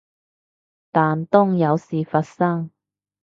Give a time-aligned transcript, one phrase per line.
[0.91, 2.71] 但當有事發生